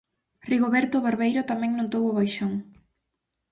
Rigoberto, 0.49 0.95
o 0.97 1.05
barbeiro, 1.07 1.49
tamén 1.51 1.71
notou 1.73 2.03
o 2.07 2.15
baixón. 2.17 2.53